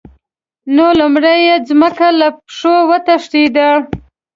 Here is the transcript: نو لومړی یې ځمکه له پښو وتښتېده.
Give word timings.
نو 0.75 0.87
لومړی 0.99 1.37
یې 1.47 1.55
ځمکه 1.69 2.07
له 2.19 2.27
پښو 2.45 2.75
وتښتېده. 2.89 3.67